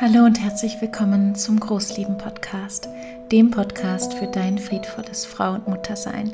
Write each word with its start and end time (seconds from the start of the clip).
Hallo 0.00 0.24
und 0.24 0.42
herzlich 0.42 0.80
willkommen 0.80 1.34
zum 1.34 1.60
Großlieben-Podcast, 1.60 2.88
dem 3.30 3.50
Podcast 3.50 4.14
für 4.14 4.28
dein 4.28 4.56
friedvolles 4.56 5.26
Frau- 5.26 5.52
und 5.52 5.68
Muttersein. 5.68 6.32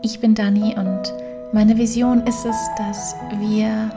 Ich 0.00 0.20
bin 0.20 0.36
Dani 0.36 0.76
und 0.78 1.12
meine 1.52 1.76
Vision 1.76 2.24
ist 2.28 2.46
es, 2.46 2.56
dass 2.78 3.16
wir 3.40 3.90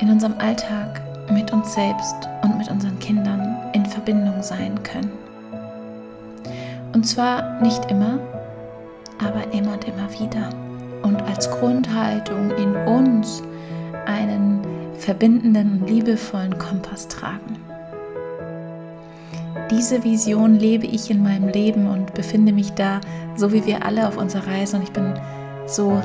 in 0.00 0.08
unserem 0.10 0.34
Alltag 0.38 1.02
mit 1.32 1.52
uns 1.52 1.74
selbst 1.74 2.14
und 2.44 2.56
mit 2.56 2.70
unseren 2.70 2.96
Kindern 3.00 3.56
in 3.72 3.84
Verbindung 3.84 4.40
sein 4.44 4.80
können. 4.84 5.10
Und 6.92 7.04
zwar 7.04 7.60
nicht 7.62 7.90
immer, 7.90 8.20
aber 9.18 9.52
immer 9.52 9.72
und 9.72 9.88
immer 9.88 10.08
wieder. 10.20 10.50
Und 11.02 11.20
als 11.22 11.50
Grundhaltung 11.50 12.52
in 12.52 12.76
uns 12.86 13.42
einen 14.06 14.60
verbindenden 14.98 15.80
und 15.80 15.90
liebevollen 15.90 16.56
Kompass 16.58 17.08
tragen. 17.08 17.71
Diese 19.70 20.04
Vision 20.04 20.58
lebe 20.58 20.86
ich 20.86 21.10
in 21.10 21.22
meinem 21.22 21.48
Leben 21.48 21.88
und 21.88 22.14
befinde 22.14 22.52
mich 22.52 22.72
da, 22.72 23.00
so 23.36 23.52
wie 23.52 23.64
wir 23.64 23.84
alle 23.84 24.06
auf 24.06 24.16
unserer 24.16 24.46
Reise. 24.46 24.76
Und 24.76 24.82
ich 24.82 24.92
bin 24.92 25.14
so 25.66 26.00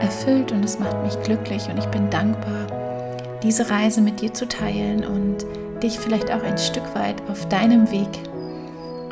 erfüllt 0.00 0.52
und 0.52 0.64
es 0.64 0.78
macht 0.78 1.02
mich 1.02 1.20
glücklich 1.22 1.68
und 1.68 1.78
ich 1.78 1.86
bin 1.86 2.08
dankbar, 2.10 2.66
diese 3.42 3.70
Reise 3.70 4.00
mit 4.00 4.20
dir 4.20 4.32
zu 4.32 4.46
teilen 4.46 5.04
und 5.04 5.44
dich 5.82 5.98
vielleicht 5.98 6.30
auch 6.30 6.42
ein 6.42 6.58
Stück 6.58 6.94
weit 6.94 7.22
auf 7.28 7.48
deinem 7.48 7.90
Weg, 7.90 8.08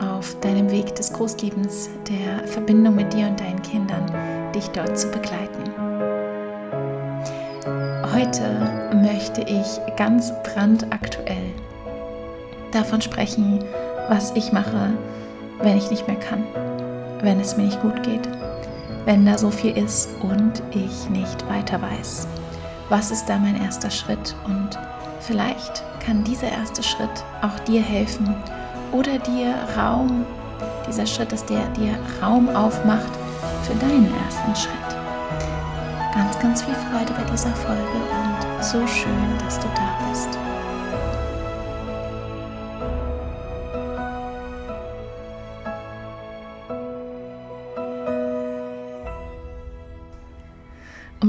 auf 0.01 0.39
deinem 0.41 0.71
Weg 0.71 0.95
des 0.95 1.13
Großliebens, 1.13 1.91
der 2.09 2.47
Verbindung 2.47 2.95
mit 2.95 3.13
dir 3.13 3.27
und 3.27 3.41
deinen 3.41 3.63
Kindern, 3.63 4.07
dich 4.55 4.69
dort 4.69 4.99
zu 4.99 5.09
begleiten. 5.09 5.65
Heute 8.15 8.99
möchte 9.03 9.43
ich 9.43 9.97
ganz 9.97 10.33
brandaktuell 10.43 11.53
davon 12.73 13.01
sprechen, 13.01 13.65
was 14.09 14.33
ich 14.35 14.53
mache, 14.53 14.91
wenn 15.61 15.77
ich 15.77 15.91
nicht 15.91 16.07
mehr 16.07 16.19
kann, 16.19 16.45
wenn 17.23 17.41
es 17.41 17.57
mir 17.57 17.65
nicht 17.65 17.81
gut 17.83 18.03
geht, 18.03 18.29
wenn 19.05 19.27
da 19.27 19.39
so 19.39 19.51
viel 19.51 19.77
ist 19.77 20.09
und 20.23 20.63
ich 20.71 21.09
nicht 21.11 21.49
weiter 21.49 21.81
weiß. 21.81 22.29
Was 22.89 23.11
ist 23.11 23.27
da 23.27 23.39
mein 23.39 23.61
erster 23.61 23.91
Schritt? 23.91 24.35
Und 24.47 24.79
vielleicht 25.21 25.83
kann 26.05 26.25
dieser 26.25 26.51
erste 26.51 26.83
Schritt 26.83 27.25
auch 27.43 27.59
dir 27.65 27.83
helfen 27.83 28.35
oder 28.93 29.19
dir 29.19 29.55
Raum, 29.77 30.25
dieser 30.89 31.07
Schritt, 31.07 31.33
dass 31.33 31.45
der 31.45 31.67
dir 31.77 31.99
Raum 32.23 32.49
aufmacht 32.49 33.13
für 33.63 33.75
deinen 33.75 34.11
ersten 34.25 34.57
Schritt. 34.57 34.79
Ganz, 36.15 36.39
ganz 36.39 36.63
viel 36.63 36.75
Freude 36.75 37.13
bei 37.13 37.31
dieser 37.31 37.55
Folge 37.55 37.83
und 37.83 38.65
so 38.65 38.87
schön, 38.87 39.39
dass 39.45 39.59
du 39.59 39.67
da 39.75 40.09
bist. 40.09 40.58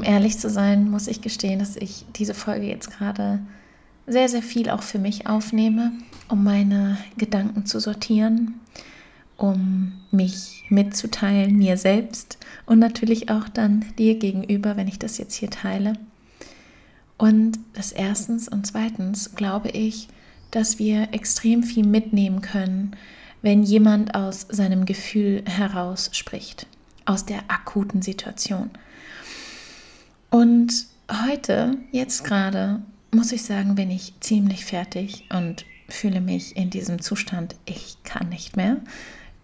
Ehrlich 0.10 0.40
zu 0.40 0.50
sein, 0.50 0.90
muss 0.90 1.08
ich 1.08 1.22
gestehen, 1.22 1.60
dass 1.60 1.76
ich 1.76 2.04
diese 2.16 2.34
Folge 2.34 2.66
jetzt 2.66 2.90
gerade 2.90 3.40
sehr, 4.08 4.28
sehr 4.28 4.42
viel 4.42 4.72
auch 4.72 4.82
für 4.82 4.98
mich 4.98 5.28
aufnehme, 5.28 5.92
um 6.30 6.44
meine 6.44 6.98
Gedanken 7.18 7.68
zu 7.68 7.80
sortieren, 7.80 8.56
um 9.38 9.94
mich 10.10 10.66
mitzuteilen, 10.70 11.56
mir 11.56 11.78
selbst 11.78 12.40
und 12.66 12.80
natürlich 12.80 13.30
auch 13.30 13.48
dann 13.50 13.86
dir 14.00 14.18
gegenüber, 14.18 14.78
wenn 14.78 14.88
ich 14.88 14.98
das 14.98 15.20
jetzt 15.20 15.36
hier 15.36 15.52
teile. 15.52 15.94
Und 17.20 17.60
das 17.74 17.92
erstens 17.92 18.48
und 18.48 18.66
zweitens 18.66 19.36
glaube 19.36 19.70
ich, 19.70 20.08
dass 20.50 20.80
wir 20.80 21.10
extrem 21.14 21.62
viel 21.62 21.86
mitnehmen 21.86 22.42
können, 22.42 22.96
wenn 23.44 23.62
jemand 23.62 24.16
aus 24.16 24.48
seinem 24.50 24.86
Gefühl 24.86 25.44
heraus 25.46 26.09
spricht, 26.14 26.66
aus 27.06 27.28
der 27.28 27.42
akuten 27.48 28.02
Situation. 28.02 28.72
Und 30.29 30.85
heute, 31.28 31.78
jetzt 31.91 32.23
gerade, 32.23 32.81
muss 33.12 33.31
ich 33.31 33.44
sagen, 33.44 33.75
bin 33.75 33.90
ich 33.90 34.13
ziemlich 34.19 34.66
fertig 34.66 35.25
und 35.34 35.66
fühle 35.88 36.22
mich 36.22 36.56
in 36.56 36.69
diesem 36.69 37.01
Zustand, 37.01 37.56
ich 37.66 37.97
kann 38.03 38.29
nicht 38.29 38.56
mehr. 38.56 38.78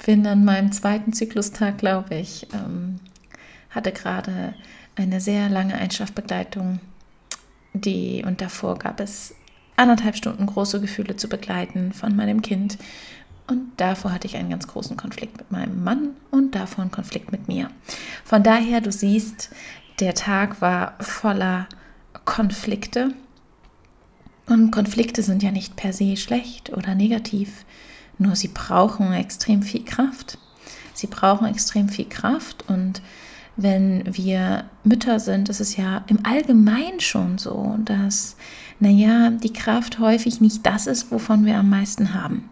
Bin 0.05 0.27
an 0.27 0.45
meinem 0.45 0.71
zweiten 0.71 1.13
Zyklustag, 1.13 1.77
glaube 1.79 2.15
ich, 2.15 2.47
ähm, 2.53 2.99
hatte 3.71 3.91
gerade 3.91 4.53
eine 4.95 5.19
sehr 5.19 5.49
lange 5.49 5.75
Einschlafbegleitung, 5.75 6.79
die 7.73 8.23
und 8.25 8.41
davor 8.41 8.77
gab 8.77 8.99
es 8.99 9.33
anderthalb 9.75 10.15
Stunden 10.15 10.45
große 10.45 10.79
Gefühle 10.79 11.15
zu 11.15 11.27
begleiten 11.27 11.91
von 11.91 12.15
meinem 12.15 12.41
Kind. 12.41 12.77
Und 13.47 13.71
davor 13.77 14.11
hatte 14.11 14.27
ich 14.27 14.37
einen 14.37 14.49
ganz 14.49 14.67
großen 14.67 14.97
Konflikt 14.97 15.37
mit 15.37 15.51
meinem 15.51 15.83
Mann 15.83 16.11
und 16.31 16.55
davor 16.55 16.83
einen 16.83 16.91
Konflikt 16.91 17.31
mit 17.31 17.47
mir. 17.47 17.69
Von 18.23 18.43
daher, 18.43 18.81
du 18.81 18.91
siehst, 18.91 19.51
der 19.99 20.13
Tag 20.13 20.61
war 20.61 20.95
voller 20.99 21.67
Konflikte. 22.25 23.13
Und 24.47 24.71
Konflikte 24.71 25.23
sind 25.23 25.41
ja 25.41 25.51
nicht 25.51 25.75
per 25.75 25.93
se 25.93 26.17
schlecht 26.17 26.71
oder 26.71 26.93
negativ, 26.93 27.65
nur 28.17 28.35
sie 28.35 28.49
brauchen 28.49 29.11
extrem 29.13 29.63
viel 29.63 29.83
Kraft. 29.83 30.37
Sie 30.93 31.07
brauchen 31.07 31.47
extrem 31.47 31.89
viel 31.89 32.05
Kraft 32.05 32.63
und 32.67 33.01
wenn 33.57 34.03
wir 34.05 34.65
Mütter 34.83 35.19
sind, 35.19 35.49
ist 35.49 35.61
es 35.61 35.77
ja 35.77 36.03
im 36.07 36.25
Allgemeinen 36.25 36.99
schon 36.99 37.37
so, 37.37 37.77
dass, 37.83 38.35
naja, 38.79 39.29
die 39.29 39.53
Kraft 39.53 39.99
häufig 39.99 40.41
nicht 40.41 40.65
das 40.65 40.87
ist, 40.87 41.11
wovon 41.11 41.45
wir 41.45 41.57
am 41.57 41.69
meisten 41.69 42.13
haben. 42.13 42.49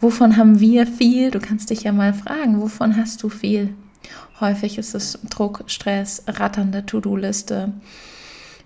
Wovon 0.00 0.36
haben 0.36 0.60
wir 0.60 0.86
viel? 0.86 1.30
Du 1.30 1.40
kannst 1.40 1.70
dich 1.70 1.82
ja 1.82 1.92
mal 1.92 2.14
fragen, 2.14 2.60
wovon 2.60 2.96
hast 2.96 3.22
du 3.22 3.28
viel? 3.28 3.74
Häufig 4.40 4.78
ist 4.78 4.94
es 4.94 5.18
Druck, 5.30 5.64
Stress, 5.66 6.22
ratternde 6.26 6.86
To-Do-Liste, 6.86 7.72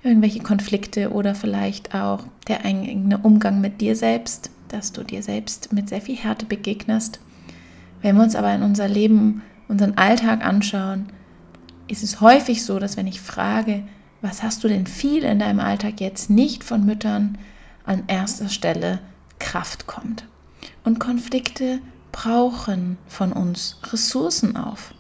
irgendwelche 0.03 0.41
Konflikte 0.41 1.11
oder 1.13 1.35
vielleicht 1.35 1.95
auch 1.95 2.25
der 2.49 2.65
eigene 2.65 3.19
Umgang 3.19 3.61
mit 3.61 3.81
dir 3.81 3.97
selbst, 3.97 4.51
dass 4.69 4.93
du 4.93 5.03
dir 5.03 5.23
selbst 5.23 5.73
mit 5.73 5.89
sehr 5.89 6.01
viel 6.01 6.17
Härte 6.17 6.47
begegnest. 6.47 7.21
Wenn 8.01 8.17
wir 8.17 8.23
uns 8.23 8.35
aber 8.35 8.53
in 8.55 8.63
unser 8.63 8.89
Leben, 8.89 9.43
unseren 9.69 9.97
Alltag 9.97 10.45
anschauen, 10.45 11.07
ist 11.89 12.03
es 12.03 12.21
häufig 12.21 12.65
so, 12.65 12.79
dass 12.79 12.97
wenn 12.97 13.07
ich 13.07 13.21
frage, 13.21 13.85
was 14.21 14.43
hast 14.43 14.65
du 14.65 14.69
denn 14.69 14.87
viel 14.87 15.25
in 15.25 15.39
deinem 15.39 15.61
Alltag 15.61 16.01
jetzt 16.01 16.31
nicht 16.31 16.65
von 16.65 16.85
Müttern, 16.85 17.39
an 17.85 18.05
erster 18.07 18.49
Stelle 18.49 19.01
Kraft 19.39 19.87
kommt. 19.87 20.25
Und 20.85 21.01
Konflikte 21.01 21.81
brauchen 22.13 22.99
von 23.09 23.33
uns 23.33 23.79
Ressourcen 23.93 24.57
auf. 24.57 24.95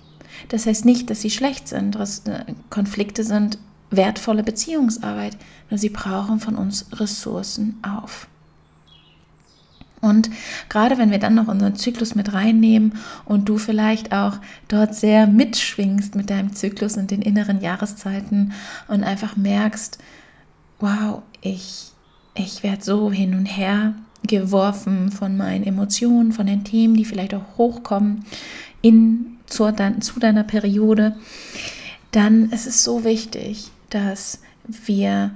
Das 0.48 0.66
heißt 0.66 0.84
nicht, 0.84 1.10
dass 1.10 1.20
sie 1.20 1.30
schlecht 1.30 1.68
sind. 1.68 1.96
Äh, 1.96 2.44
Konflikte 2.70 3.24
sind 3.24 3.58
wertvolle 3.90 4.42
Beziehungsarbeit, 4.42 5.36
nur 5.70 5.78
sie 5.78 5.90
brauchen 5.90 6.40
von 6.40 6.56
uns 6.56 6.86
Ressourcen 6.92 7.78
auf. 7.82 8.26
Und 10.02 10.30
gerade 10.68 10.98
wenn 10.98 11.12
wir 11.12 11.20
dann 11.20 11.36
noch 11.36 11.46
unseren 11.46 11.76
Zyklus 11.76 12.16
mit 12.16 12.32
reinnehmen 12.32 12.94
und 13.24 13.48
du 13.48 13.56
vielleicht 13.56 14.12
auch 14.12 14.38
dort 14.66 14.96
sehr 14.96 15.28
mitschwingst 15.28 16.16
mit 16.16 16.28
deinem 16.28 16.54
Zyklus 16.54 16.96
und 16.96 17.12
den 17.12 17.22
inneren 17.22 17.60
Jahreszeiten 17.60 18.52
und 18.88 19.04
einfach 19.04 19.36
merkst, 19.36 19.98
wow, 20.80 21.22
ich, 21.40 21.92
ich 22.34 22.64
werde 22.64 22.82
so 22.82 23.12
hin 23.12 23.34
und 23.34 23.46
her 23.46 23.94
geworfen 24.26 25.12
von 25.12 25.36
meinen 25.36 25.64
Emotionen, 25.64 26.32
von 26.32 26.46
den 26.46 26.64
Themen, 26.64 26.94
die 26.94 27.04
vielleicht 27.04 27.34
auch 27.34 27.56
hochkommen 27.56 28.24
in 28.80 29.31
zu, 29.52 29.72
zu 30.00 30.20
deiner 30.20 30.44
Periode, 30.44 31.16
dann 32.10 32.50
ist 32.50 32.66
es 32.66 32.84
so 32.84 33.04
wichtig, 33.04 33.70
dass 33.90 34.40
wir 34.66 35.30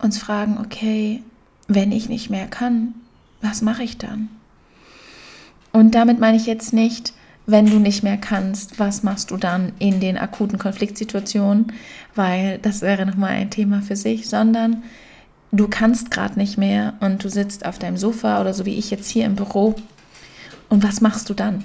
uns 0.00 0.18
fragen, 0.18 0.58
okay, 0.58 1.22
wenn 1.68 1.92
ich 1.92 2.08
nicht 2.08 2.30
mehr 2.30 2.46
kann, 2.46 2.94
was 3.40 3.62
mache 3.62 3.82
ich 3.82 3.98
dann? 3.98 4.28
Und 5.72 5.94
damit 5.94 6.20
meine 6.20 6.36
ich 6.36 6.46
jetzt 6.46 6.72
nicht, 6.72 7.12
wenn 7.46 7.66
du 7.66 7.78
nicht 7.78 8.02
mehr 8.02 8.18
kannst, 8.18 8.78
was 8.78 9.02
machst 9.02 9.30
du 9.30 9.36
dann 9.36 9.72
in 9.78 10.00
den 10.00 10.16
akuten 10.16 10.58
Konfliktsituationen, 10.58 11.72
weil 12.14 12.58
das 12.58 12.82
wäre 12.82 13.06
nochmal 13.06 13.30
ein 13.30 13.50
Thema 13.50 13.82
für 13.82 13.96
sich, 13.96 14.28
sondern 14.28 14.82
du 15.50 15.66
kannst 15.68 16.10
gerade 16.10 16.38
nicht 16.38 16.56
mehr 16.56 16.94
und 17.00 17.24
du 17.24 17.28
sitzt 17.28 17.66
auf 17.66 17.78
deinem 17.78 17.96
Sofa 17.96 18.40
oder 18.40 18.54
so 18.54 18.64
wie 18.64 18.76
ich 18.76 18.90
jetzt 18.90 19.08
hier 19.08 19.26
im 19.26 19.34
Büro 19.34 19.74
und 20.68 20.84
was 20.84 21.00
machst 21.00 21.28
du 21.30 21.34
dann? 21.34 21.64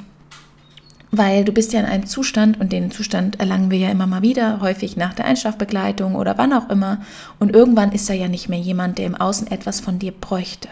Weil 1.12 1.46
du 1.46 1.52
bist 1.52 1.74
ja 1.74 1.80
in 1.80 1.86
einem 1.86 2.06
Zustand 2.06 2.60
und 2.60 2.72
den 2.72 2.92
Zustand 2.92 3.40
erlangen 3.40 3.72
wir 3.72 3.78
ja 3.78 3.90
immer 3.90 4.08
mal 4.08 4.22
wieder, 4.22 4.60
häufig 4.62 4.98
nach 4.98 5.14
der 5.14 5.26
Einschlafbegleitung 5.26 6.16
oder 6.16 6.38
wann 6.38 6.54
auch 6.54 6.70
immer. 6.70 7.00
Und 7.40 7.56
irgendwann 7.56 7.92
ist 7.92 8.10
da 8.10 8.14
ja 8.14 8.28
nicht 8.28 8.50
mehr 8.50 8.60
jemand, 8.60 8.98
der 8.98 9.06
im 9.06 9.16
Außen 9.16 9.50
etwas 9.50 9.80
von 9.80 10.00
dir 10.00 10.12
bräuchte. 10.12 10.68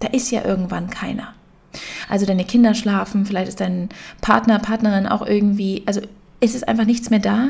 Da 0.00 0.08
ist 0.08 0.30
ja 0.30 0.44
irgendwann 0.44 0.90
keiner. 0.90 1.34
Also 2.08 2.26
deine 2.26 2.44
Kinder 2.44 2.74
schlafen, 2.74 3.26
vielleicht 3.26 3.48
ist 3.48 3.60
dein 3.60 3.88
Partner, 4.20 4.58
Partnerin 4.58 5.06
auch 5.06 5.26
irgendwie, 5.26 5.82
also 5.86 6.00
ist 6.40 6.54
es 6.54 6.62
einfach 6.62 6.84
nichts 6.84 7.10
mehr 7.10 7.18
da. 7.18 7.48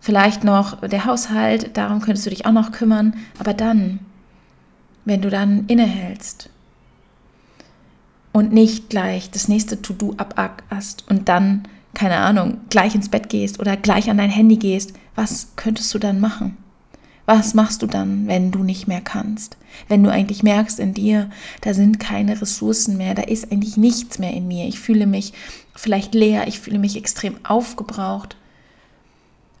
Vielleicht 0.00 0.44
noch 0.44 0.80
der 0.80 1.04
Haushalt, 1.04 1.76
darum 1.76 2.00
könntest 2.00 2.26
du 2.26 2.30
dich 2.30 2.46
auch 2.46 2.52
noch 2.52 2.72
kümmern. 2.72 3.14
Aber 3.38 3.54
dann, 3.54 4.00
wenn 5.04 5.22
du 5.22 5.30
dann 5.30 5.66
innehältst 5.66 6.50
und 8.38 8.52
nicht 8.52 8.88
gleich 8.88 9.32
das 9.32 9.48
nächste 9.48 9.82
To-Do 9.82 10.14
abackerst 10.16 11.04
und 11.10 11.28
dann, 11.28 11.64
keine 11.92 12.18
Ahnung, 12.18 12.58
gleich 12.70 12.94
ins 12.94 13.08
Bett 13.08 13.28
gehst 13.28 13.58
oder 13.58 13.76
gleich 13.76 14.08
an 14.10 14.18
dein 14.18 14.30
Handy 14.30 14.56
gehst, 14.56 14.92
was 15.16 15.48
könntest 15.56 15.92
du 15.92 15.98
dann 15.98 16.20
machen? 16.20 16.56
Was 17.26 17.52
machst 17.54 17.82
du 17.82 17.86
dann, 17.86 18.28
wenn 18.28 18.52
du 18.52 18.62
nicht 18.62 18.86
mehr 18.86 19.00
kannst? 19.00 19.56
Wenn 19.88 20.04
du 20.04 20.10
eigentlich 20.10 20.44
merkst 20.44 20.78
in 20.78 20.94
dir, 20.94 21.30
da 21.62 21.74
sind 21.74 21.98
keine 21.98 22.40
Ressourcen 22.40 22.96
mehr, 22.96 23.14
da 23.14 23.22
ist 23.22 23.50
eigentlich 23.50 23.76
nichts 23.76 24.20
mehr 24.20 24.32
in 24.32 24.46
mir. 24.46 24.66
Ich 24.68 24.78
fühle 24.78 25.06
mich 25.06 25.32
vielleicht 25.74 26.14
leer, 26.14 26.46
ich 26.46 26.60
fühle 26.60 26.78
mich 26.78 26.96
extrem 26.96 27.44
aufgebraucht. 27.44 28.36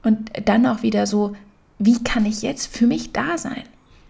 Und 0.04 0.30
dann 0.44 0.66
auch 0.66 0.82
wieder 0.82 1.08
so, 1.08 1.34
wie 1.80 2.02
kann 2.02 2.24
ich 2.24 2.42
jetzt 2.42 2.68
für 2.68 2.86
mich 2.86 3.12
da 3.12 3.36
sein? 3.38 3.64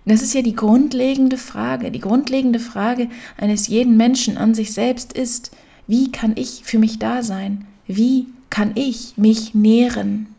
Das 0.08 0.22
ist 0.22 0.32
ja 0.32 0.40
die 0.40 0.56
grundlegende 0.56 1.36
Frage. 1.36 1.90
Die 1.90 2.00
grundlegende 2.00 2.60
Frage 2.60 3.08
eines 3.36 3.68
jeden 3.68 3.98
Menschen 3.98 4.38
an 4.38 4.54
sich 4.54 4.72
selbst 4.72 5.12
ist, 5.12 5.50
wie 5.86 6.10
kann 6.10 6.32
ich 6.34 6.62
für 6.64 6.78
mich 6.78 6.98
da 6.98 7.22
sein? 7.22 7.66
Wie 7.86 8.26
kann 8.48 8.72
ich 8.74 9.18
mich 9.18 9.54
nähren? 9.54 10.34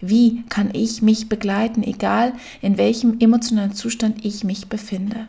Wie 0.00 0.44
kann 0.48 0.70
ich 0.72 1.02
mich 1.02 1.28
begleiten, 1.28 1.82
egal 1.82 2.32
in 2.62 2.78
welchem 2.78 3.18
emotionalen 3.20 3.74
Zustand 3.74 4.24
ich 4.24 4.44
mich 4.44 4.68
befinde? 4.68 5.28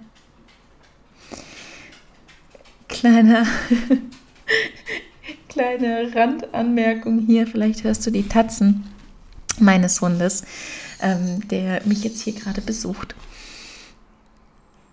Kleiner, 2.87 3.45
kleine 5.49 6.15
Randanmerkung 6.15 7.19
hier, 7.19 7.45
vielleicht 7.45 7.83
hörst 7.83 8.07
du 8.07 8.11
die 8.11 8.29
Tatzen 8.29 8.85
meines 9.59 9.99
Hundes, 9.99 10.45
ähm, 11.01 11.45
der 11.49 11.81
mich 11.85 12.05
jetzt 12.05 12.21
hier 12.21 12.33
gerade 12.33 12.61
besucht. 12.61 13.13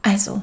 Also, 0.05 0.43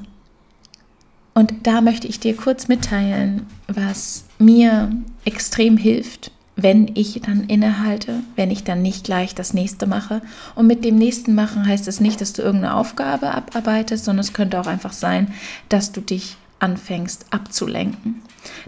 und 1.34 1.54
da 1.64 1.82
möchte 1.82 2.08
ich 2.08 2.20
dir 2.20 2.36
kurz 2.36 2.68
mitteilen, 2.68 3.46
was 3.68 4.26
mir 4.38 4.92
extrem 5.24 5.78
hilft, 5.78 6.32
wenn 6.56 6.92
ich 6.96 7.22
dann 7.22 7.46
innehalte, 7.46 8.22
wenn 8.36 8.52
ich 8.52 8.64
dann 8.64 8.82
nicht 8.82 9.06
gleich 9.06 9.34
das 9.34 9.54
nächste 9.54 9.88
mache. 9.88 10.22
Und 10.56 10.68
mit 10.68 10.84
dem 10.84 10.98
nächsten 10.98 11.34
machen 11.34 11.66
heißt 11.66 11.88
es 11.88 12.02
nicht, 12.02 12.20
dass 12.20 12.34
du 12.34 12.42
irgendeine 12.42 12.76
Aufgabe 12.76 13.32
abarbeitest, 13.32 14.04
sondern 14.04 14.26
es 14.26 14.34
könnte 14.34 14.60
auch 14.60 14.68
einfach 14.68 14.94
sein, 14.94 15.34
dass 15.70 15.92
du 15.92 16.02
dich 16.02 16.36
anfängst 16.60 17.28
abzulenken. 17.30 18.22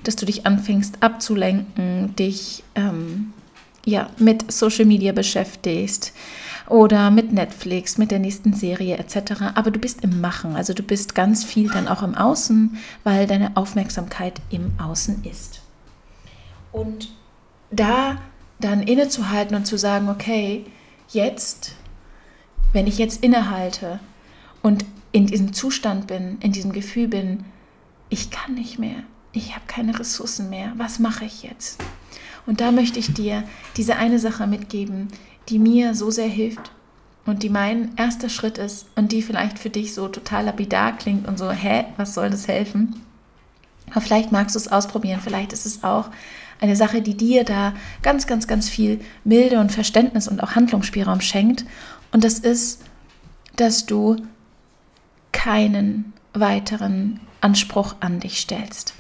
Dass 0.04 0.16
du 0.16 0.26
dich 0.26 0.46
anfängst 0.46 1.02
abzulenken, 1.02 2.16
dich 2.16 2.64
ähm, 2.76 3.34
ja, 3.86 4.10
mit 4.18 4.52
Social 4.52 4.86
Media 4.86 5.12
beschäftigst 5.12 6.14
oder 6.68 7.12
mit 7.12 7.34
Netflix, 7.34 7.98
mit 7.98 8.12
der 8.12 8.20
nächsten 8.20 8.54
Serie 8.54 8.98
etc. 8.98 9.54
Aber 9.56 9.72
du 9.72 9.80
bist 9.80 10.04
im 10.04 10.22
Machen, 10.22 10.56
also 10.56 10.74
du 10.74 10.84
bist 10.84 11.16
ganz 11.16 11.44
viel 11.44 11.70
dann 11.70 11.88
auch 11.88 12.04
im 12.04 12.16
Außen, 12.16 12.78
weil 13.04 13.28
deine 13.28 13.56
Aufmerksamkeit 13.58 14.42
im 14.50 14.74
Außen 14.80 15.24
ist. 15.24 15.62
Und 16.72 17.10
da 17.72 18.18
dann 18.60 18.84
innezuhalten 18.84 19.56
und 19.56 19.66
zu 19.66 19.78
sagen, 19.78 20.10
okay, 20.10 20.66
jetzt, 21.10 21.76
wenn 22.72 22.88
ich 22.88 22.98
jetzt 22.98 23.24
innehalte 23.24 24.00
und 24.62 24.86
in 25.12 25.28
diesem 25.28 25.54
Zustand 25.54 26.08
bin, 26.08 26.38
in 26.40 26.52
diesem 26.52 26.72
Gefühl 26.72 27.08
bin, 27.08 27.46
ich 28.10 28.32
kann 28.32 28.56
nicht 28.56 28.80
mehr, 28.80 29.04
ich 29.32 29.54
habe 29.54 29.66
keine 29.68 30.00
Ressourcen 30.00 30.50
mehr, 30.50 30.74
was 30.78 31.00
mache 31.00 31.26
ich 31.26 31.44
jetzt? 31.44 31.82
Und 32.46 32.62
da 32.62 32.72
möchte 32.72 33.00
ich 33.00 33.14
dir 33.14 33.44
diese 33.78 33.96
eine 33.96 34.20
Sache 34.20 34.48
mitgeben, 34.48 35.08
die 35.50 35.60
mir 35.60 35.96
so 35.96 36.12
sehr 36.12 36.28
hilft 36.28 36.72
und 37.26 37.44
die 37.44 37.50
mein 37.50 37.96
erster 37.96 38.30
Schritt 38.30 38.58
ist 38.58 38.88
und 38.96 39.12
die 39.12 39.22
vielleicht 39.22 39.60
für 39.60 39.70
dich 39.70 39.94
so 39.94 40.08
total 40.08 40.46
lapidar 40.46 40.96
klingt 40.98 41.28
und 41.28 41.38
so, 41.38 41.52
hä, 41.52 41.86
was 41.98 42.14
soll 42.14 42.30
das 42.30 42.48
helfen? 42.48 43.02
Aber 43.92 44.02
vielleicht 44.02 44.32
magst 44.32 44.56
du 44.56 44.60
es 44.60 44.72
ausprobieren, 44.72 45.20
vielleicht 45.22 45.54
ist 45.54 45.66
es 45.66 45.84
auch 45.84 46.10
eine 46.60 46.76
Sache, 46.76 47.02
die 47.02 47.16
dir 47.16 47.44
da 47.44 47.74
ganz, 48.02 48.26
ganz, 48.26 48.48
ganz 48.48 48.70
viel 48.70 49.02
Milde 49.24 49.60
und 49.60 49.72
Verständnis 49.72 50.28
und 50.28 50.42
auch 50.42 50.56
Handlungsspielraum 50.56 51.20
schenkt. 51.20 51.66
Und 52.12 52.24
das 52.24 52.40
ist, 52.40 52.82
dass 53.56 53.86
du 53.86 54.16
keinen 55.32 56.14
weiteren 56.34 57.20
Anspruch 57.42 57.96
an 58.00 58.20
dich 58.20 58.40
stellst. 58.40 58.94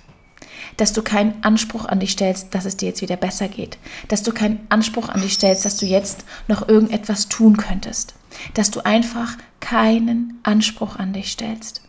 Dass 0.77 0.94
du 0.94 1.01
keinen 1.01 1.44
Anspruch 1.44 1.86
an 1.86 2.00
dich 2.00 2.12
stellst, 2.12 2.54
dass 2.54 2.65
es 2.65 2.77
dir 2.77 2.89
jetzt 2.89 3.01
wieder 3.01 3.18
besser 3.18 3.48
geht. 3.48 3.77
Dass 4.07 4.24
du 4.24 4.31
keinen 4.31 4.65
Anspruch 4.69 5.10
an 5.10 5.21
dich 5.21 5.33
stellst, 5.33 5.65
dass 5.65 5.77
du 5.77 5.86
jetzt 5.86 6.25
noch 6.48 6.68
irgendetwas 6.68 7.30
tun 7.30 7.57
könntest. 7.57 8.15
Dass 8.54 8.71
du 8.71 8.86
einfach 8.86 9.38
keinen 9.60 10.39
Anspruch 10.44 10.95
an 10.95 11.13
dich 11.13 11.31
stellst 11.31 11.83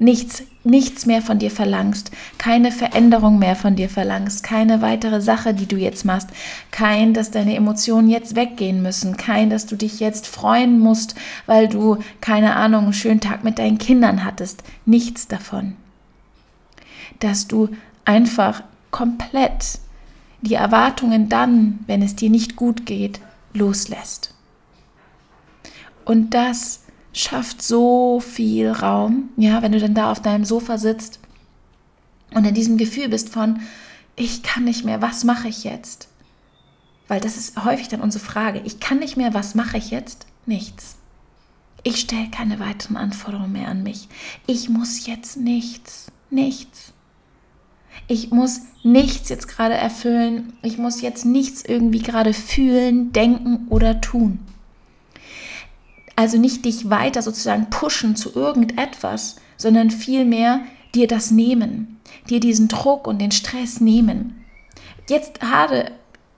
nichts, 0.00 0.42
nichts 0.64 1.06
mehr 1.06 1.22
von 1.22 1.38
dir 1.38 1.50
verlangst, 1.50 2.10
keine 2.38 2.72
Veränderung 2.72 3.38
mehr 3.38 3.54
von 3.54 3.76
dir 3.76 3.88
verlangst, 3.88 4.42
keine 4.42 4.82
weitere 4.82 5.20
Sache, 5.20 5.54
die 5.54 5.66
du 5.66 5.76
jetzt 5.76 6.04
machst, 6.04 6.30
kein, 6.70 7.14
dass 7.14 7.30
deine 7.30 7.54
Emotionen 7.54 8.08
jetzt 8.08 8.34
weggehen 8.34 8.82
müssen, 8.82 9.16
kein, 9.16 9.50
dass 9.50 9.66
du 9.66 9.76
dich 9.76 10.00
jetzt 10.00 10.26
freuen 10.26 10.80
musst, 10.80 11.14
weil 11.46 11.68
du, 11.68 11.98
keine 12.20 12.56
Ahnung, 12.56 12.84
einen 12.84 12.92
schönen 12.94 13.20
Tag 13.20 13.44
mit 13.44 13.58
deinen 13.58 13.78
Kindern 13.78 14.24
hattest, 14.24 14.64
nichts 14.86 15.28
davon. 15.28 15.76
Dass 17.20 17.46
du 17.46 17.68
einfach 18.04 18.62
komplett 18.90 19.78
die 20.42 20.54
Erwartungen 20.54 21.28
dann, 21.28 21.80
wenn 21.86 22.02
es 22.02 22.16
dir 22.16 22.30
nicht 22.30 22.56
gut 22.56 22.86
geht, 22.86 23.20
loslässt. 23.52 24.34
Und 26.04 26.30
das 26.30 26.82
schafft 27.12 27.62
so 27.62 28.20
viel 28.20 28.70
Raum, 28.70 29.30
ja, 29.36 29.62
wenn 29.62 29.72
du 29.72 29.80
dann 29.80 29.94
da 29.94 30.10
auf 30.10 30.22
deinem 30.22 30.44
Sofa 30.44 30.78
sitzt 30.78 31.20
und 32.32 32.46
in 32.46 32.54
diesem 32.54 32.78
Gefühl 32.78 33.08
bist 33.08 33.28
von, 33.30 33.60
ich 34.16 34.42
kann 34.42 34.64
nicht 34.64 34.84
mehr, 34.84 35.02
was 35.02 35.24
mache 35.24 35.48
ich 35.48 35.64
jetzt? 35.64 36.08
Weil 37.08 37.20
das 37.20 37.36
ist 37.36 37.64
häufig 37.64 37.88
dann 37.88 38.00
unsere 38.00 38.24
Frage, 38.24 38.62
ich 38.64 38.80
kann 38.80 38.98
nicht 38.98 39.16
mehr, 39.16 39.34
was 39.34 39.54
mache 39.54 39.78
ich 39.78 39.90
jetzt? 39.90 40.26
Nichts. 40.46 40.96
Ich 41.82 42.00
stelle 42.00 42.30
keine 42.30 42.60
weiteren 42.60 42.96
Anforderungen 42.96 43.52
mehr 43.52 43.68
an 43.68 43.82
mich. 43.82 44.08
Ich 44.46 44.68
muss 44.68 45.06
jetzt 45.06 45.36
nichts, 45.36 46.12
nichts. 46.28 46.92
Ich 48.08 48.30
muss 48.30 48.62
nichts 48.82 49.28
jetzt 49.28 49.48
gerade 49.48 49.74
erfüllen. 49.74 50.52
Ich 50.62 50.78
muss 50.78 51.00
jetzt 51.00 51.24
nichts 51.24 51.62
irgendwie 51.64 52.00
gerade 52.00 52.32
fühlen, 52.32 53.12
denken 53.12 53.66
oder 53.68 54.00
tun. 54.00 54.40
Also 56.16 56.38
nicht 56.38 56.64
dich 56.64 56.90
weiter 56.90 57.22
sozusagen 57.22 57.70
pushen 57.70 58.16
zu 58.16 58.34
irgendetwas, 58.34 59.36
sondern 59.56 59.90
vielmehr 59.90 60.60
dir 60.94 61.06
das 61.06 61.30
nehmen, 61.30 62.00
dir 62.28 62.40
diesen 62.40 62.68
Druck 62.68 63.06
und 63.06 63.20
den 63.20 63.30
Stress 63.30 63.80
nehmen. 63.80 64.44
Jetzt 65.08 65.40
gerade 65.40 65.92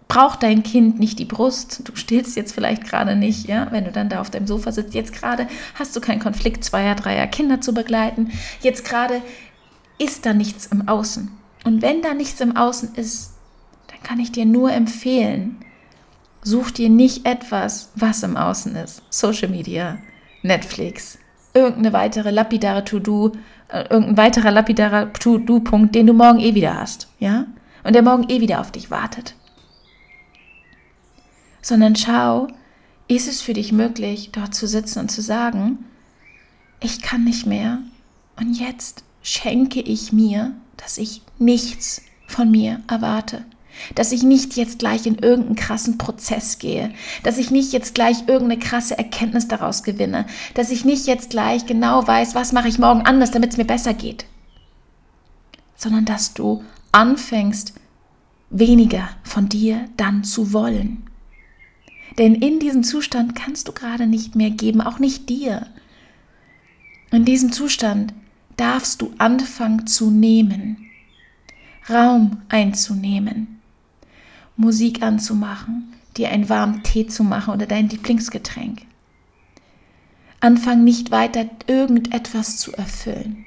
braucht 0.09 0.43
dein 0.43 0.63
Kind 0.63 1.01
nicht 1.01 1.19
die 1.19 1.25
Brust. 1.25 1.89
Du 1.89 1.97
stillst 1.97 2.37
jetzt 2.37 2.53
vielleicht 2.53 2.85
gerade 2.85 3.17
nicht, 3.17 3.49
ja, 3.49 3.69
wenn 3.71 3.85
du 3.85 3.93
dann 3.93 4.09
da 4.09 4.21
auf 4.21 4.31
deinem 4.31 4.47
Sofa 4.47 4.71
sitzt. 4.71 4.95
Jetzt 4.95 5.15
gerade 5.15 5.49
hast 5.75 5.97
du 5.97 6.01
keinen 6.01 6.21
Konflikt 6.21 6.63
zweier, 6.65 6.95
dreier 6.95 7.27
Kinder 7.27 7.61
zu 7.61 7.73
begleiten. 7.73 8.31
Jetzt 8.61 8.85
gerade 8.85 9.23
ist 9.99 10.27
da 10.27 10.35
nichts 10.35 10.67
im 10.67 10.87
Außen. 10.87 11.31
Und 11.65 11.83
wenn 11.83 12.03
da 12.03 12.15
nichts 12.15 12.41
im 12.41 12.57
Außen 12.57 12.95
ist, 12.95 13.35
dann 13.89 14.03
kann 14.03 14.21
ich 14.21 14.33
dir 14.33 14.47
nur 14.47 14.73
empfehlen, 14.73 15.63
Such 16.45 16.73
dir 16.73 16.89
nicht 16.89 17.25
etwas, 17.25 17.91
was 17.95 18.25
im 18.25 18.37
Außen 18.37 18.75
ist. 18.75 19.03
Social 19.11 19.49
Media, 19.49 19.99
Netflix, 20.43 21.19
irgendeine 21.55 21.93
weitere 21.93 22.31
lapidare 22.31 22.85
To-Do, 22.85 23.33
äh, 23.69 23.85
irgendein 23.89 24.17
weiterer 24.17 24.51
lapidarer 24.51 25.13
To-Do-Punkt, 25.13 25.95
den 25.95 26.09
du 26.09 26.13
morgen 26.13 26.41
eh 26.41 26.55
wieder 26.55 26.81
hast, 26.81 27.09
ja? 27.21 27.47
Und 27.85 27.95
der 27.95 28.03
morgen 28.03 28.29
eh 28.29 28.41
wieder 28.41 28.61
auf 28.61 28.73
dich 28.73 28.91
wartet. 28.91 29.37
Sondern 31.61 31.95
schau, 31.95 32.49
ist 33.07 33.29
es 33.29 33.41
für 33.41 33.53
dich 33.53 33.71
möglich, 33.71 34.31
dort 34.33 34.55
zu 34.55 34.67
sitzen 34.67 34.99
und 34.99 35.11
zu 35.11 35.23
sagen, 35.23 35.85
ich 36.81 37.03
kann 37.03 37.23
nicht 37.23 37.47
mehr 37.47 37.79
und 38.37 38.59
jetzt 38.59 39.05
schenke 39.23 39.81
ich 39.81 40.13
mir, 40.13 40.53
dass 40.77 40.99
ich 40.99 41.23
nichts 41.39 42.03
von 42.27 42.51
mir 42.51 42.81
erwarte 42.89 43.45
dass 43.95 44.13
ich 44.13 44.23
nicht 44.23 44.55
jetzt 44.57 44.79
gleich 44.79 45.07
in 45.07 45.19
irgendeinen 45.19 45.57
krassen 45.57 45.99
Prozess 45.99 46.59
gehe, 46.59 46.93
dass 47.23 47.39
ich 47.39 47.51
nicht 47.51 47.73
jetzt 47.73 47.95
gleich 47.95 48.29
irgendeine 48.29 48.59
krasse 48.59 48.97
Erkenntnis 48.97 49.49
daraus 49.49 49.83
gewinne, 49.83 50.27
dass 50.55 50.71
ich 50.71 50.85
nicht 50.85 51.07
jetzt 51.07 51.31
gleich 51.31 51.67
genau 51.67 52.07
weiß, 52.07 52.35
was 52.35 52.53
mache 52.53 52.69
ich 52.69 52.79
morgen 52.79 53.03
anders, 53.03 53.31
damit 53.31 53.53
es 53.53 53.57
mir 53.57 53.65
besser 53.65 53.95
geht, 53.95 54.27
sondern 55.77 56.05
dass 56.05 56.35
du 56.35 56.63
anfängst, 56.93 57.75
weniger 58.51 59.09
von 59.23 59.49
dir 59.49 59.89
dann 59.97 60.25
zu 60.25 60.53
wollen. 60.53 61.05
Denn 62.19 62.35
in 62.35 62.61
diesem 62.61 62.85
Zustand 62.85 63.35
kannst 63.35 63.69
du 63.69 63.73
gerade 63.73 64.07
nicht 64.07 64.37
mehr 64.37 64.51
geben, 64.51 64.83
auch 64.83 64.99
nicht 64.99 65.31
dir. 65.31 65.67
In 67.11 67.25
diesem 67.25 67.53
Zustand 67.53 68.13
darfst 68.57 69.03
du 69.03 69.13
anfangen 69.19 69.87
zu 69.87 70.11
nehmen, 70.11 70.91
Raum 71.89 72.43
einzunehmen, 72.49 73.61
Musik 74.57 75.03
anzumachen, 75.03 75.93
dir 76.17 76.31
einen 76.31 76.49
warmen 76.49 76.83
Tee 76.83 77.07
zu 77.07 77.25
machen 77.25 77.55
oder 77.55 77.67
dein 77.67 77.89
Lieblingsgetränk. 77.89 78.83
Anfang 80.41 80.85
nicht 80.85 81.11
weiter 81.11 81.47
irgendetwas 81.67 82.59
zu 82.59 82.73
erfüllen. 82.73 83.47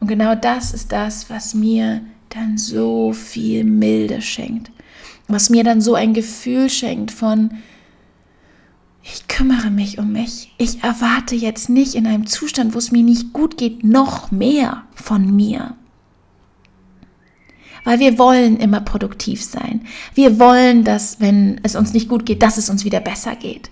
Und 0.00 0.08
genau 0.08 0.34
das 0.34 0.72
ist 0.72 0.92
das, 0.92 1.30
was 1.30 1.54
mir 1.54 2.02
dann 2.28 2.58
so 2.58 3.12
viel 3.12 3.64
Milde 3.64 4.20
schenkt, 4.22 4.70
was 5.28 5.50
mir 5.50 5.64
dann 5.64 5.80
so 5.80 5.94
ein 5.94 6.14
Gefühl 6.14 6.70
schenkt 6.70 7.10
von, 7.10 7.62
kümmere 9.36 9.70
mich 9.70 9.98
um 9.98 10.12
mich. 10.12 10.50
Ich 10.56 10.82
erwarte 10.82 11.34
jetzt 11.34 11.68
nicht 11.68 11.94
in 11.94 12.06
einem 12.06 12.26
Zustand, 12.26 12.72
wo 12.72 12.78
es 12.78 12.90
mir 12.90 13.02
nicht 13.02 13.34
gut 13.34 13.58
geht, 13.58 13.84
noch 13.84 14.30
mehr 14.30 14.84
von 14.94 15.36
mir. 15.36 15.74
Weil 17.84 17.98
wir 17.98 18.18
wollen 18.18 18.56
immer 18.56 18.80
produktiv 18.80 19.44
sein. 19.44 19.82
Wir 20.14 20.38
wollen, 20.38 20.84
dass, 20.84 21.20
wenn 21.20 21.60
es 21.64 21.76
uns 21.76 21.92
nicht 21.92 22.08
gut 22.08 22.24
geht, 22.24 22.42
dass 22.42 22.56
es 22.56 22.70
uns 22.70 22.86
wieder 22.86 23.00
besser 23.00 23.36
geht. 23.36 23.70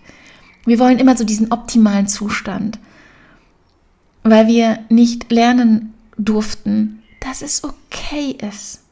Wir 0.67 0.79
wollen 0.79 0.99
immer 0.99 1.17
so 1.17 1.25
diesen 1.25 1.51
optimalen 1.51 2.09
Zustand. 2.09 2.79
Weil 4.23 4.47
wir 4.47 4.81
nicht 4.91 5.33
lernen 5.33 5.95
durften, 6.19 7.03
dass 7.21 7.41
es 7.41 7.65
okay 7.65 8.37
ist 8.51 8.84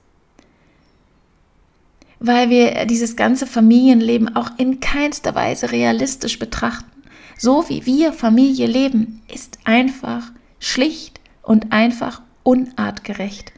weil 2.25 2.51
wir 2.51 2.87
dieses 2.87 3.17
ganze 3.17 3.47
Familienleben 3.47 4.37
auch 4.37 4.51
in 4.57 4.79
keinster 4.79 5.35
Weise 5.35 5.73
realistisch 5.73 6.39
betrachten. 6.39 6.91
So 7.37 7.69
wie 7.69 7.85
wir 7.85 8.13
Familie 8.13 8.69
leben, 8.69 9.23
ist 9.33 9.59
einfach 9.65 10.31
schlicht 10.61 11.21
und 11.43 11.73
einfach 11.73 12.23
unartgerecht. 12.45 13.53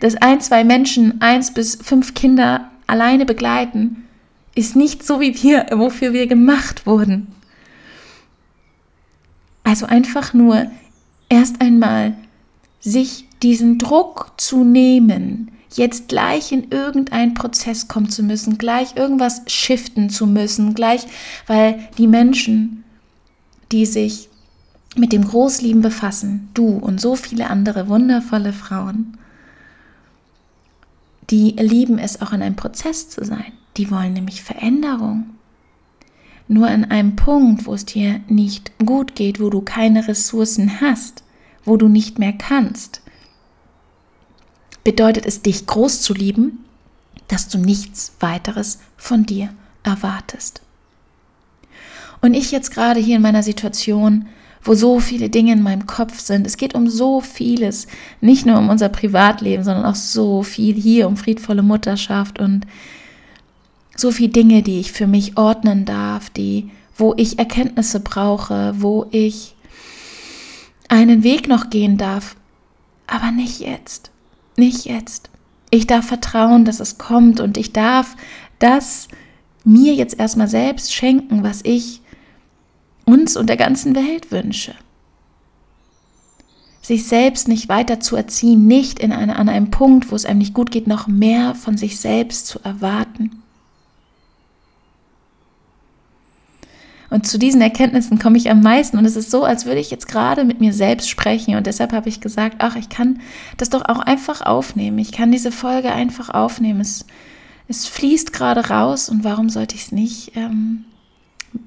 Dass 0.00 0.16
ein, 0.16 0.40
zwei 0.40 0.64
Menschen 0.64 1.20
eins 1.20 1.52
bis 1.52 1.76
fünf 1.76 2.14
Kinder 2.14 2.70
alleine 2.86 3.26
begleiten, 3.26 4.08
ist 4.54 4.76
nicht 4.76 5.06
so 5.06 5.20
wie 5.20 5.42
wir, 5.42 5.66
wofür 5.70 6.14
wir 6.14 6.26
gemacht 6.26 6.86
wurden. 6.86 7.26
Also 9.62 9.84
einfach 9.84 10.32
nur 10.32 10.70
erst 11.28 11.60
einmal 11.60 12.16
sich 12.80 13.26
diesen 13.42 13.76
Druck 13.76 14.32
zu 14.38 14.64
nehmen, 14.64 15.50
jetzt 15.72 16.08
gleich 16.08 16.52
in 16.52 16.70
irgendeinen 16.70 17.34
Prozess 17.34 17.88
kommen 17.88 18.10
zu 18.10 18.22
müssen, 18.22 18.58
gleich 18.58 18.96
irgendwas 18.96 19.42
shiften 19.46 20.10
zu 20.10 20.26
müssen, 20.26 20.74
gleich, 20.74 21.06
weil 21.46 21.88
die 21.98 22.06
Menschen, 22.06 22.84
die 23.72 23.86
sich 23.86 24.28
mit 24.96 25.12
dem 25.12 25.24
Großlieben 25.24 25.82
befassen, 25.82 26.48
du 26.54 26.66
und 26.66 27.00
so 27.00 27.14
viele 27.14 27.48
andere 27.48 27.88
wundervolle 27.88 28.52
Frauen, 28.52 29.16
die 31.30 31.50
lieben 31.52 31.98
es 31.98 32.20
auch 32.20 32.32
in 32.32 32.42
einem 32.42 32.56
Prozess 32.56 33.08
zu 33.08 33.24
sein. 33.24 33.52
Die 33.76 33.90
wollen 33.90 34.14
nämlich 34.14 34.42
Veränderung. 34.42 35.30
Nur 36.48 36.66
an 36.66 36.86
einem 36.86 37.14
Punkt, 37.14 37.66
wo 37.66 37.74
es 37.74 37.84
dir 37.84 38.20
nicht 38.26 38.72
gut 38.84 39.14
geht, 39.14 39.40
wo 39.40 39.50
du 39.50 39.60
keine 39.60 40.08
Ressourcen 40.08 40.80
hast, 40.80 41.22
wo 41.64 41.76
du 41.76 41.86
nicht 41.86 42.18
mehr 42.18 42.32
kannst, 42.32 43.02
bedeutet 44.84 45.26
es, 45.26 45.42
dich 45.42 45.66
groß 45.66 46.00
zu 46.00 46.14
lieben, 46.14 46.64
dass 47.28 47.48
du 47.48 47.58
nichts 47.58 48.12
weiteres 48.20 48.80
von 48.96 49.24
dir 49.24 49.50
erwartest. 49.82 50.62
Und 52.20 52.34
ich 52.34 52.50
jetzt 52.50 52.72
gerade 52.72 53.00
hier 53.00 53.16
in 53.16 53.22
meiner 53.22 53.42
Situation, 53.42 54.26
wo 54.62 54.74
so 54.74 55.00
viele 55.00 55.30
Dinge 55.30 55.52
in 55.52 55.62
meinem 55.62 55.86
Kopf 55.86 56.20
sind, 56.20 56.46
es 56.46 56.58
geht 56.58 56.74
um 56.74 56.88
so 56.88 57.20
vieles, 57.20 57.86
nicht 58.20 58.44
nur 58.44 58.58
um 58.58 58.68
unser 58.68 58.90
Privatleben, 58.90 59.64
sondern 59.64 59.86
auch 59.86 59.94
so 59.94 60.42
viel 60.42 60.74
hier 60.74 61.08
um 61.08 61.16
friedvolle 61.16 61.62
Mutterschaft 61.62 62.38
und 62.38 62.66
so 63.96 64.10
viele 64.10 64.30
Dinge, 64.30 64.62
die 64.62 64.80
ich 64.80 64.92
für 64.92 65.06
mich 65.06 65.38
ordnen 65.38 65.84
darf, 65.86 66.28
die, 66.30 66.70
wo 66.96 67.14
ich 67.16 67.38
Erkenntnisse 67.38 68.00
brauche, 68.00 68.74
wo 68.76 69.06
ich 69.10 69.54
einen 70.88 71.22
Weg 71.22 71.48
noch 71.48 71.70
gehen 71.70 71.96
darf, 71.96 72.36
aber 73.06 73.30
nicht 73.30 73.60
jetzt 73.60 74.09
nicht 74.60 74.84
jetzt. 74.84 75.30
Ich 75.70 75.88
darf 75.88 76.06
vertrauen, 76.06 76.64
dass 76.64 76.78
es 76.78 76.98
kommt 76.98 77.40
und 77.40 77.56
ich 77.56 77.72
darf 77.72 78.14
das 78.60 79.08
mir 79.64 79.94
jetzt 79.94 80.18
erstmal 80.18 80.48
selbst 80.48 80.94
schenken, 80.94 81.42
was 81.42 81.60
ich 81.64 82.02
uns 83.04 83.36
und 83.36 83.48
der 83.48 83.56
ganzen 83.56 83.96
Welt 83.96 84.30
wünsche. 84.30 84.74
Sich 86.82 87.06
selbst 87.06 87.48
nicht 87.48 87.68
weiter 87.68 88.00
zu 88.00 88.16
erziehen, 88.16 88.66
nicht 88.66 88.98
in 88.98 89.12
eine, 89.12 89.36
an 89.36 89.48
einem 89.48 89.70
Punkt, 89.70 90.10
wo 90.10 90.16
es 90.16 90.24
einem 90.24 90.38
nicht 90.38 90.54
gut 90.54 90.70
geht, 90.70 90.86
noch 90.86 91.06
mehr 91.06 91.54
von 91.54 91.76
sich 91.76 92.00
selbst 92.00 92.46
zu 92.46 92.58
erwarten. 92.60 93.42
Und 97.10 97.26
zu 97.26 97.38
diesen 97.38 97.60
Erkenntnissen 97.60 98.20
komme 98.20 98.38
ich 98.38 98.50
am 98.50 98.62
meisten. 98.62 98.96
Und 98.96 99.04
es 99.04 99.16
ist 99.16 99.32
so, 99.32 99.42
als 99.42 99.66
würde 99.66 99.80
ich 99.80 99.90
jetzt 99.90 100.06
gerade 100.06 100.44
mit 100.44 100.60
mir 100.60 100.72
selbst 100.72 101.10
sprechen. 101.10 101.56
Und 101.56 101.66
deshalb 101.66 101.92
habe 101.92 102.08
ich 102.08 102.20
gesagt, 102.20 102.56
ach, 102.60 102.76
ich 102.76 102.88
kann 102.88 103.20
das 103.56 103.68
doch 103.68 103.84
auch 103.88 103.98
einfach 103.98 104.42
aufnehmen. 104.42 104.98
Ich 104.98 105.10
kann 105.10 105.32
diese 105.32 105.50
Folge 105.50 105.92
einfach 105.92 106.30
aufnehmen. 106.30 106.80
Es, 106.80 107.04
es 107.66 107.86
fließt 107.86 108.32
gerade 108.32 108.68
raus. 108.68 109.08
Und 109.08 109.24
warum 109.24 109.50
sollte 109.50 109.74
ich 109.74 109.82
es 109.82 109.92
nicht 109.92 110.36
ähm, 110.36 110.84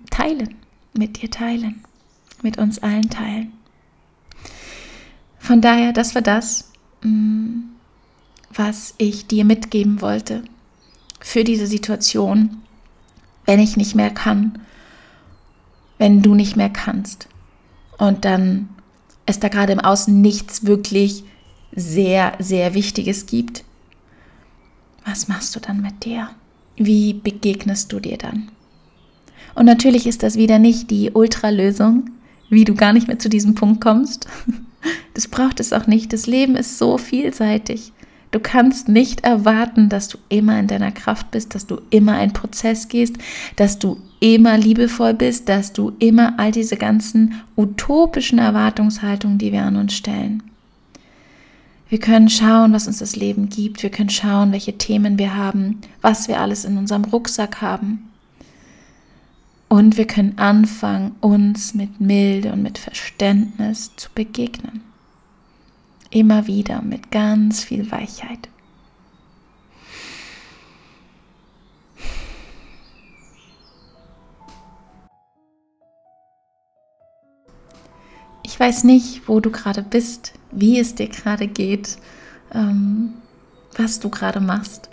teilen? 0.10 0.56
Mit 0.94 1.22
dir 1.22 1.30
teilen. 1.30 1.84
Mit 2.42 2.58
uns 2.58 2.80
allen 2.80 3.10
teilen. 3.10 3.52
Von 5.40 5.60
daher, 5.60 5.92
das 5.92 6.16
war 6.16 6.22
das, 6.22 6.72
mm, 7.02 7.64
was 8.54 8.94
ich 8.98 9.28
dir 9.28 9.44
mitgeben 9.44 10.00
wollte 10.00 10.44
für 11.20 11.44
diese 11.44 11.68
Situation, 11.68 12.62
wenn 13.46 13.60
ich 13.60 13.76
nicht 13.76 13.94
mehr 13.94 14.10
kann 14.10 14.60
wenn 15.98 16.22
du 16.22 16.36
nicht 16.36 16.56
mehr 16.56 16.70
kannst. 16.70 17.28
Und 17.98 18.26
dann 18.26 18.70
es 19.26 19.40
da 19.40 19.48
gerade 19.48 19.74
im 19.74 19.80
Außen 19.80 20.20
nichts 20.22 20.66
wirklich 20.66 21.24
sehr, 21.76 22.34
sehr 22.40 22.74
Wichtiges 22.74 23.26
gibt. 23.26 23.64
Was 25.06 25.28
machst 25.28 25.56
du 25.56 25.60
dann 25.60 25.82
mit 25.82 26.06
dir? 26.06 26.30
Wie 26.76 27.14
begegnest 27.14 27.92
du 27.92 28.00
dir 28.00 28.18
dann? 28.18 28.50
Und 29.56 29.66
natürlich 29.66 30.08
ist 30.08 30.24
das 30.24 30.36
wieder 30.36 30.60
nicht 30.60 30.90
die 30.90 31.12
Ultralösung, 31.12 32.10
wie 32.50 32.66
du 32.66 32.74
gar 32.74 32.94
nicht 32.94 33.08
mehr 33.08 33.20
zu 33.20 33.30
diesem 33.30 33.56
Punkt 33.56 33.82
kommst. 33.82 34.28
Das 35.14 35.30
braucht 35.30 35.62
es 35.62 35.72
auch 35.72 35.88
nicht. 35.88 36.12
Das 36.12 36.28
Leben 36.28 36.58
ist 36.58 36.78
so 36.78 36.98
vielseitig. 36.98 37.94
Du 38.34 38.40
kannst 38.40 38.90
nicht 38.90 39.24
erwarten, 39.24 39.90
dass 39.90 40.08
du 40.08 40.18
immer 40.28 40.60
in 40.60 40.66
deiner 40.66 40.92
Kraft 40.92 41.30
bist, 41.30 41.54
dass 41.54 41.68
du 41.68 41.80
immer 41.92 42.14
einen 42.14 42.34
Prozess 42.34 42.88
gehst, 42.88 43.16
dass 43.58 43.78
du 43.78 44.00
immer 44.20 44.58
liebevoll 44.58 45.14
bist, 45.14 45.50
dass 45.50 45.72
du 45.72 45.92
immer 46.00 46.34
all 46.40 46.52
diese 46.52 46.76
ganzen 46.76 47.36
utopischen 47.56 48.40
Erwartungshaltungen, 48.40 49.38
die 49.38 49.52
wir 49.52 49.62
an 49.62 49.76
uns 49.76 49.94
stellen. 49.94 50.42
Wir 51.90 52.00
können 52.00 52.28
schauen, 52.28 52.74
was 52.74 52.88
uns 52.88 52.98
das 52.98 53.16
Leben 53.16 53.50
gibt. 53.50 53.84
Wir 53.84 53.92
können 53.92 54.10
schauen, 54.10 54.52
welche 54.52 54.80
Themen 54.80 55.20
wir 55.20 55.36
haben, 55.36 55.82
was 56.02 56.28
wir 56.28 56.42
alles 56.42 56.66
in 56.66 56.80
unserem 56.80 57.06
Rucksack 57.06 57.62
haben. 57.62 58.10
Und 59.70 59.96
wir 59.96 60.08
können 60.08 60.40
anfangen, 60.40 61.12
uns 61.22 61.76
mit 61.76 62.02
Milde 62.02 62.52
und 62.52 62.64
mit 62.64 62.80
Verständnis 62.80 63.92
zu 63.96 64.10
begegnen. 64.16 64.82
Immer 66.14 66.46
wieder 66.46 66.84
mit 66.84 67.10
ganz 67.10 67.64
viel 67.64 67.92
Weichheit. 67.92 68.48
Ich 78.44 78.60
weiß 78.60 78.84
nicht, 78.84 79.28
wo 79.28 79.40
du 79.40 79.50
gerade 79.50 79.82
bist, 79.82 80.34
wie 80.52 80.78
es 80.78 80.94
dir 80.94 81.08
gerade 81.08 81.48
geht, 81.48 81.98
ähm, 82.54 83.16
was 83.76 84.00
du 84.00 84.10
gerade 84.10 84.40
machst, 84.40 84.92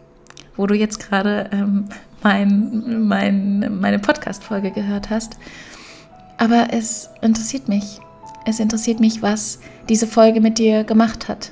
wo 0.57 0.67
du 0.67 0.75
jetzt 0.75 1.01
gerade 1.01 1.51
ähm, 1.53 1.85
mein, 2.23 3.07
mein, 3.07 3.79
meine 3.79 3.99
Podcast-Folge 3.99 4.71
gehört 4.71 5.11
hast. 5.11 5.37
Aber 6.39 6.69
es 6.73 7.11
interessiert 7.21 7.69
mich. 7.69 8.01
Es 8.47 8.59
interessiert 8.59 9.01
mich, 9.01 9.21
was 9.21 9.59
diese 9.91 10.07
Folge 10.07 10.41
mit 10.41 10.59
dir 10.59 10.85
gemacht 10.85 11.29
hat, 11.29 11.51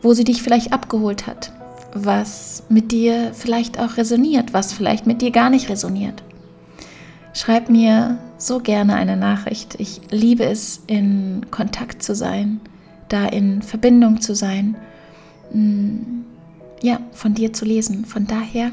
wo 0.00 0.14
sie 0.14 0.24
dich 0.24 0.42
vielleicht 0.42 0.72
abgeholt 0.72 1.26
hat, 1.26 1.52
was 1.92 2.62
mit 2.68 2.92
dir 2.92 3.32
vielleicht 3.34 3.80
auch 3.80 3.96
resoniert, 3.96 4.54
was 4.54 4.72
vielleicht 4.72 5.06
mit 5.06 5.20
dir 5.20 5.32
gar 5.32 5.50
nicht 5.50 5.68
resoniert. 5.68 6.22
Schreib 7.34 7.68
mir 7.68 8.18
so 8.38 8.60
gerne 8.60 8.94
eine 8.94 9.16
Nachricht. 9.16 9.74
Ich 9.78 10.00
liebe 10.10 10.44
es, 10.44 10.82
in 10.86 11.46
Kontakt 11.50 12.02
zu 12.02 12.14
sein, 12.14 12.60
da 13.08 13.26
in 13.26 13.60
Verbindung 13.60 14.20
zu 14.20 14.36
sein, 14.36 14.76
mm, 15.52 16.22
ja, 16.80 17.00
von 17.10 17.34
dir 17.34 17.52
zu 17.52 17.64
lesen. 17.64 18.04
Von 18.04 18.26
daher 18.28 18.70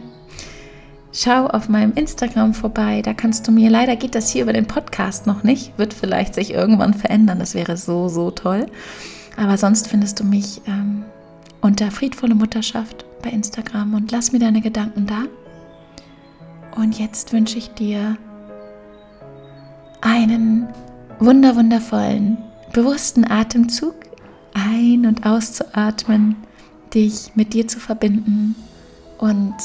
Schau 1.12 1.48
auf 1.48 1.70
meinem 1.70 1.94
Instagram 1.94 2.54
vorbei, 2.54 3.02
da 3.02 3.14
kannst 3.14 3.48
du 3.48 3.52
mir, 3.52 3.70
leider 3.72 3.96
geht 3.96 4.14
das 4.14 4.30
hier 4.30 4.44
über 4.44 4.54
den 4.54 4.68
Podcast 4.68 5.26
noch 5.26 5.42
nicht, 5.42 5.76
wird 5.78 5.94
vielleicht 5.94 6.36
sich 6.36 6.54
irgendwann 6.54 6.94
verändern, 6.94 7.40
das 7.40 7.56
wäre 7.56 7.78
so, 7.78 8.10
so 8.10 8.30
toll. 8.30 8.68
Aber 9.36 9.58
sonst 9.58 9.88
findest 9.88 10.20
du 10.20 10.24
mich 10.24 10.62
ähm, 10.68 11.04
unter 11.62 11.90
Friedvolle 11.90 12.36
Mutterschaft 12.36 13.06
bei 13.24 13.32
Instagram 13.32 13.96
und 13.96 14.12
lass 14.12 14.32
mir 14.32 14.40
deine 14.40 14.62
Gedanken 14.62 15.08
da. 15.08 15.24
Und 16.80 17.00
jetzt 17.00 17.34
wünsche 17.34 17.58
ich 17.58 17.70
dir 17.74 18.16
einen 20.02 20.68
wunder 21.20 21.56
wundervollen, 21.56 22.38
bewussten 22.72 23.30
Atemzug 23.30 23.96
ein- 24.54 25.08
und 25.08 25.26
auszuatmen, 25.26 26.36
dich 26.94 27.32
mit 27.36 27.54
dir 27.54 27.68
zu 27.68 27.80
verbinden 27.80 28.56
und 29.18 29.56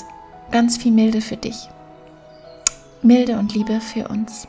ganz 0.55 0.77
viel 0.77 0.93
Milde 0.93 1.21
für 1.21 1.37
dich. 1.37 1.69
Milde 3.03 3.41
und 3.41 3.57
Liebe 3.57 3.81
für 3.81 4.07
uns. 4.07 4.47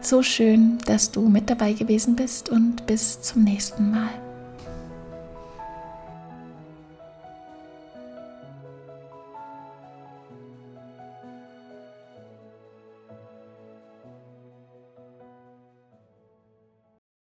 So 0.00 0.22
schön, 0.22 0.78
dass 0.86 1.10
du 1.10 1.28
mit 1.28 1.50
dabei 1.50 1.72
gewesen 1.72 2.14
bist 2.14 2.48
und 2.50 2.86
bis 2.86 3.20
zum 3.20 3.42
nächsten 3.42 3.90
Mal. 3.90 4.10